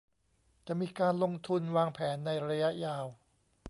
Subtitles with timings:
[0.67, 3.05] จะมีการลงทุนวางแผนในระยะยาว